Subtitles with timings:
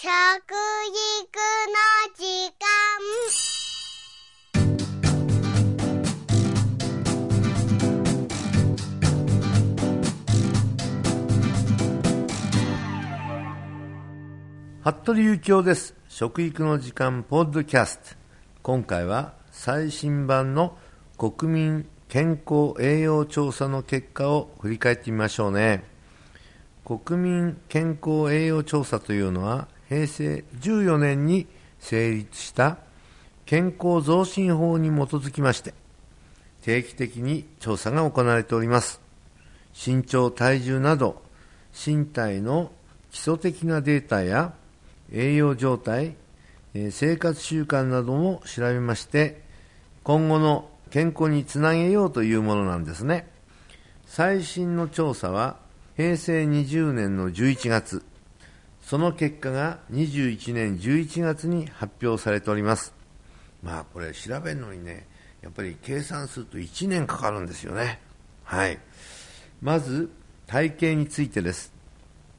[0.00, 0.14] 食育の
[2.14, 2.22] 時
[2.54, 2.62] 間。
[14.84, 15.96] 服部幸男です。
[16.06, 18.14] 食育の時間ポッドキャスト。
[18.62, 20.78] 今回は最新版の
[21.16, 25.82] 国民健康栄養調査の結果を振り返ってみましょうね。
[26.84, 31.46] 国民健康栄養調査というのは平成14年に
[31.78, 32.78] 成立した
[33.46, 35.74] 健康増進法に基づきまして
[36.62, 39.00] 定期的に調査が行われております
[39.74, 41.22] 身長体重など
[41.72, 42.72] 身体の
[43.10, 44.52] 基礎的なデータや
[45.12, 46.16] 栄養状態、
[46.90, 49.42] 生活習慣なども調べまして、
[50.02, 53.28] 今後の健康につなげようというものなんですね。
[54.06, 55.56] 最新の調査は
[55.96, 58.04] 平成20年の11月、
[58.88, 62.94] その結果が21年11月に発表されております。
[63.62, 65.06] まあこれ調べるのにね、
[65.42, 68.00] やっぱり計算すると1年かかるんですよね。
[68.44, 68.78] はい。
[69.60, 70.10] まず
[70.46, 71.70] 体型についてです。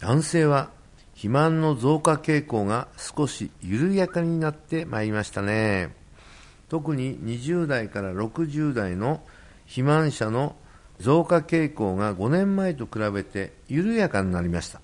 [0.00, 0.70] 男性は
[1.12, 5.94] 肥満の増加傾向が少し緩やかになってまいりましたね。
[6.68, 9.20] 特に20代から60代の
[9.66, 10.56] 肥満者の
[10.98, 14.80] 増加傾向が5年前と比べて緩やかになりました。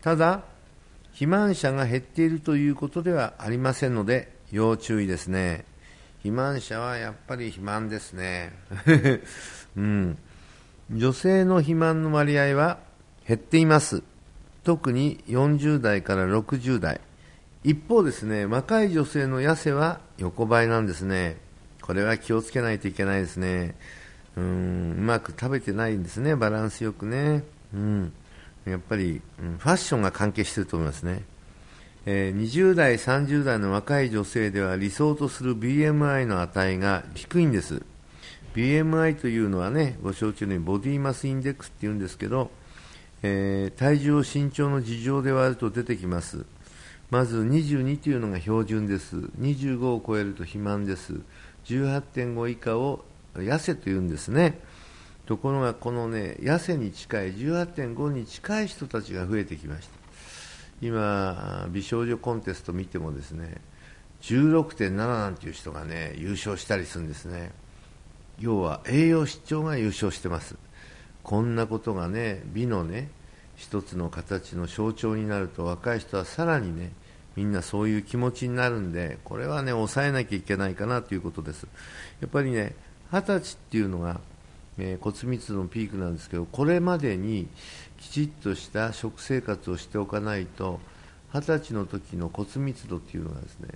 [0.00, 0.53] ただ、
[1.14, 5.64] 肥満者が減っているということではありませんので、要注意ですね。
[6.18, 8.52] 肥満者はやっぱり肥満ですね。
[9.76, 10.18] うん。
[10.92, 12.78] 女性の肥満の割合は
[13.26, 14.02] 減っています。
[14.64, 17.00] 特に40代から60代
[17.62, 21.36] 一方ですね若い女性の痩せは横ばいなんですね
[21.82, 23.74] これは気をつけないといけないですね
[24.36, 28.12] うんうまく食べてないんですねバランスよくねうん
[28.66, 31.22] やっぱり、うん、ファッションが関係していると思いますね、
[32.06, 37.82] えー、20代30代の若い女性では理想とする BMI の値が低いんです。
[38.54, 42.50] BMI というのはねご承知のようにボディマスインデックスっていうんですけど
[43.26, 46.44] えー、体重を身長の事情で割ると出てきます。
[47.10, 49.16] まず22というのが標準です。
[49.16, 51.20] 25を超えると肥満です。
[51.64, 53.02] 18.5以下を
[53.34, 54.60] 痩せというんですね。
[55.26, 59.94] ところがこのね痩せに近い18.5に近い人たちが増えてきました。
[60.82, 63.60] 今美少女コンテスト見てもですね
[64.22, 67.52] 16.7なんていう人がね優勝したりするんですね。
[68.38, 70.56] 要は栄養失調が優勝してます。
[71.22, 73.08] こんなことがね美のね
[73.56, 76.92] 一つの形の象徴になると若い人はさらにね
[77.36, 81.66] みんなそういう気持ちになるんでこれはね抑えなきゃいけないかなということです。
[82.20, 82.74] やっぱりね
[83.12, 84.20] 二十歳っていうのが、
[84.78, 87.48] えー、骨密度のピークなんですけどこれまでに
[87.98, 90.80] きちっとした食生活をしておかないと
[91.32, 93.68] 二十歳の時の骨密度っていうのがですね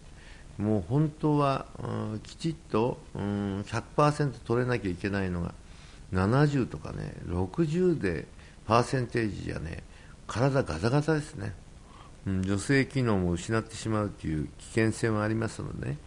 [0.58, 5.54] もう本当は、うん、きちっと、うん、100%取れなきゃいけないのが
[6.12, 8.26] 70とかね60で
[8.66, 9.82] パーセンテージじゃね
[10.26, 11.54] 体ガタガタですね、
[12.26, 15.98] うん、女性機能も失ってしまうという危険性もありますのでね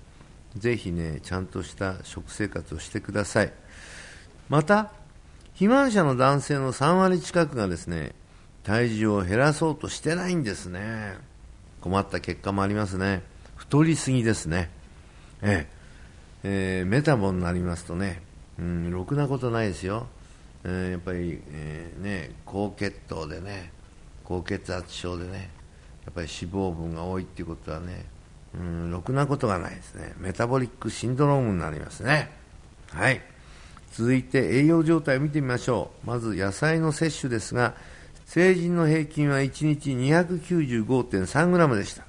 [0.57, 3.53] ぜひねちゃんとした食生活をしてください。
[4.51, 4.91] また
[5.53, 8.12] 肥満者の男性の3割近くがですね
[8.63, 11.16] 体重を減らそうとしてないんですね。
[11.79, 13.23] 困った結果もありますね。
[13.56, 14.69] 太りすぎですね。
[15.41, 15.67] え
[16.44, 16.79] え。
[16.79, 18.22] えー、メタボになりますとね
[18.59, 20.07] うん、ろくなことないですよ、
[20.66, 23.72] えー、やっぱり、えー、ね、高血糖でね
[24.25, 25.50] 高血圧症でね
[26.03, 28.06] やっぱり脂肪分が多いっていうことはね、
[28.53, 30.13] うん、ろくなことがないですね。
[30.18, 32.31] メタボリックシンドロームになりますね。
[32.89, 33.31] はい。
[33.94, 36.07] 続いて栄養状態を見てみましょう。
[36.07, 37.74] まず野菜の摂取ですが
[38.25, 42.06] 成人の平均は1日 295.3g でした。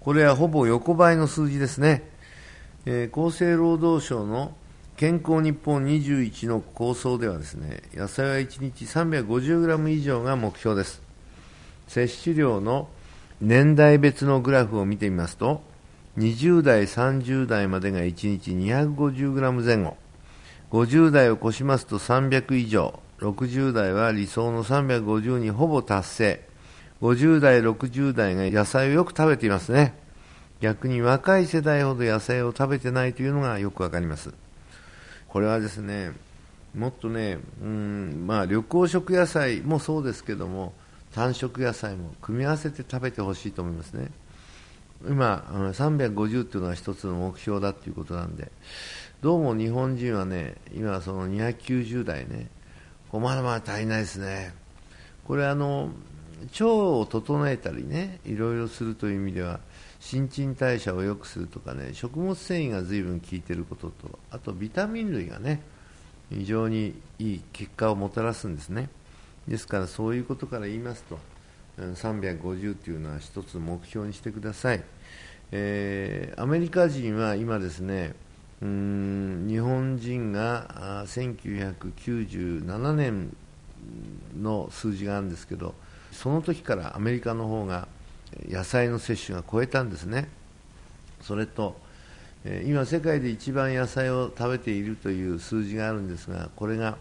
[0.00, 2.08] これはほぼ横ばいの数字ですね、
[2.86, 4.54] えー、厚生労働省の
[4.96, 11.02] 健康日本21の構想ではですね野菜は1日 350g 以上が目標です。
[11.88, 12.88] 摂取量の
[13.40, 15.62] 年代別のグラフを見てみますと
[16.18, 19.96] 20代、30代までが1日 250g 前後。
[20.72, 22.98] 50代を超しますと300以上。
[23.18, 26.48] 60代は理想の350にほぼ達成。
[27.02, 29.94] 50代、60代が野菜をよく食べていますね。
[30.62, 34.32] 逆に若い世代ほど野菜を食べてないというのがよくわかります。
[35.28, 36.12] これはですね
[36.74, 40.72] もっとね、うんまあ、緑黄色野菜もそうですけども
[41.14, 44.10] 単色野菜も組み合わせて食べてほしいと思いますね。
[45.08, 48.50] 今350というのは一つの目標だということなんで
[49.20, 52.48] どうも日本人はね今その290代ね
[53.12, 54.54] まだまだ足りないですね。
[55.24, 55.90] これあの
[56.54, 59.60] 腸を整えたりねいろいろするという意味では
[60.00, 65.62] 新陳代謝を良くするとかね食物繊維が随分効いてることとあとビタミン類がね
[66.30, 68.88] 非常にいい結果をもたらすんですね。
[69.46, 71.18] ですからそういうことから言いますと
[71.78, 74.82] 350というのは一つ目標にしてください、
[75.50, 78.14] えー、アメリカ人は今ですね
[78.60, 83.36] うん日本人が1997年
[84.40, 85.74] の数字があるんですけど
[86.12, 87.88] その時からアメリカの方が
[88.48, 90.28] 野菜の摂取が超えたんですね。
[91.20, 91.76] それと
[92.64, 96.96] 今世界で一番野菜を食べているという数字があるんですがこれが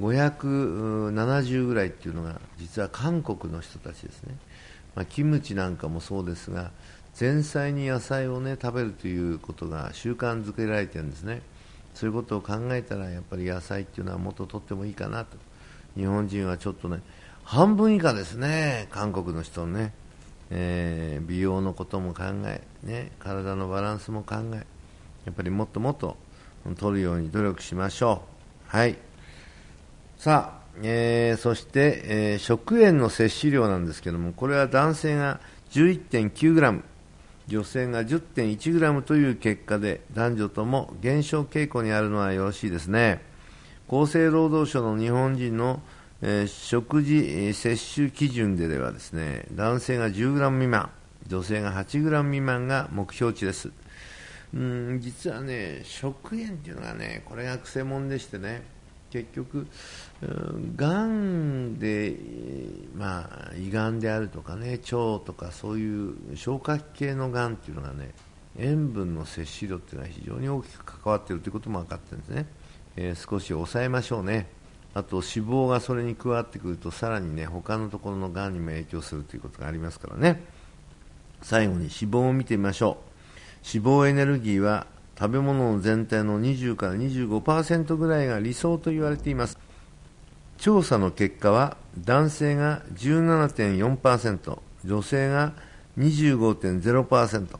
[0.00, 4.34] 570ぐらいっていうのが実は韓国の人たちですね、
[4.94, 6.70] まあ、キムチなんかもそうですが
[7.18, 11.42] 前菜に野菜を、ね、食べるということが習慣づけられてるんですね。
[11.94, 15.36] そういうことを考えたらやっぱり野菜っていうのはもっととってもいいかなと。
[15.96, 17.00] 日本人はちょっとね
[17.44, 19.92] 半分以下ですね韓国の人のね、
[20.50, 24.56] えー、美容のことも考え、ね、体のバランスも考え
[25.24, 26.16] やっぱりもっともっと
[26.78, 28.22] 取るように努力しましょ
[28.72, 28.76] う。
[28.76, 29.09] はい。
[30.20, 35.40] さあ、えー、そして、えー、食塩の摂取量なんですけどもこれは男性が
[35.70, 36.82] 11.9g
[37.46, 43.22] 女性が 10.1g という結果で男女とも減少傾向にあるのはよろしいですね。
[43.88, 45.80] 厚生労働省の日本人の、
[46.20, 50.90] えー、食事摂取基準でではですね男性が 10g 未満
[51.28, 53.70] 女性が 8g 未満が目標値です。
[54.52, 58.79] うん実はね食塩っていうのがねこれがくせ者でしてね
[59.10, 59.66] 結局
[60.76, 62.16] がんで、
[62.96, 68.12] まあ、胃がんであるとかね腸とかそういう消化器系のがんっていうのがね
[68.58, 72.46] 塩分の摂取量っていうのは非常に大きく関わっているということも分かってるんですね、
[72.96, 74.48] えー、少し抑えましょうね。
[74.92, 80.42] あと脂肪がそれに加わってくるとさらにね他のところのがんにも影響するということがありますからね。
[81.42, 82.98] 最後に脂肪を見てみましょ
[83.64, 83.76] う。
[83.76, 84.86] 脂肪エネルギーは
[85.20, 89.58] 食べ物の全体の20から25%ぐらいが理想と言われています。
[90.56, 95.52] 調査の結果は男性が17.4%女性が
[95.98, 97.58] 25.0%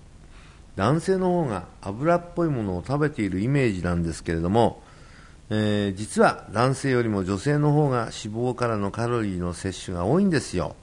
[0.77, 4.83] 男性の方が油っぽいものを食べているイメージなんですけれども、
[5.51, 10.77] えー、実は男性よりも女性の方が脂肪からのカロリーの摂取が多いんですよ。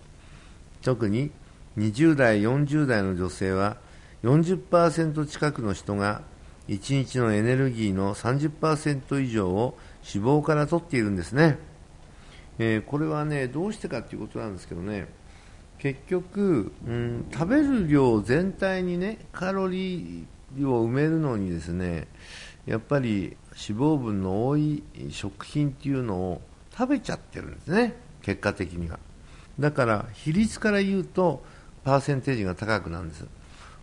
[0.84, 1.32] 特に
[1.80, 3.78] 20代40代の女性は
[4.24, 6.22] 40%近くの人が
[6.68, 9.78] 1日のエネルギーの30%以上を
[10.14, 11.58] 脂肪から取っているんですね、
[12.60, 15.08] えー、これはねどうしてかということなんですけどね。
[15.80, 22.08] 結局、うん、食べる量全体にねカロリーを埋めるのにですね
[22.66, 26.42] やっぱり脂肪分の多い食品っていうのを
[26.75, 27.96] 食べちゃってるんですね。
[28.22, 29.00] 結果的には。
[29.60, 31.44] だから比率から言うと
[31.84, 33.25] パーセンテージが高くなるんです。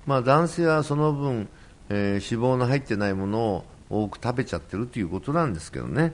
[0.07, 1.49] まあ男性はその分
[1.89, 6.13] えー、脂肪の入ってないものを多く食べちゃってるということなんですけどね。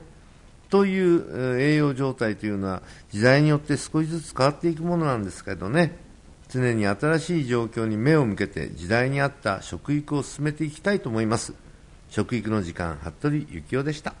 [0.69, 2.81] という、栄養状態というのは
[3.11, 5.97] 時代によって少しずつ変わっていくものなんですけどね。
[6.49, 11.53] 常に新しい状況に目を向けて時代に合った食育を進めていきたいと思います。
[12.09, 14.13] 食育の時間服部幸男でした。